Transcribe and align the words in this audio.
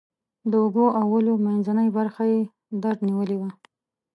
د 0.51 0.53
اوږو 0.63 0.85
او 0.99 1.05
ولیو 1.13 1.43
منځنۍ 1.45 1.87
برخه 1.97 2.23
یې 2.31 2.41
درد 2.83 2.99
نیولې 3.07 3.37
وه. 3.41 3.49